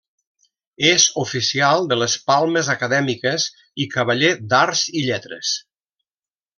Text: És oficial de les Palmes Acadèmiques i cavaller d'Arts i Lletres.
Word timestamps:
És 0.91 1.05
oficial 1.23 1.85
de 1.91 1.99
les 2.03 2.17
Palmes 2.31 2.71
Acadèmiques 2.77 3.47
i 3.85 3.89
cavaller 3.95 4.35
d'Arts 4.55 4.85
i 5.03 5.09
Lletres. 5.11 5.57